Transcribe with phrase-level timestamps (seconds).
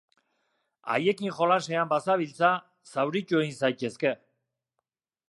[0.93, 2.51] Haiekin jolasean bazabiltza,
[2.95, 4.15] zauritu egin zaitezke.